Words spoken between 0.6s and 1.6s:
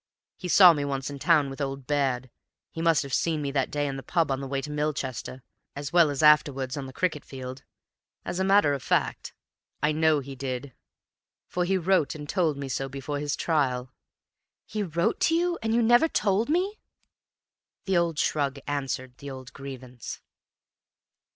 me once in town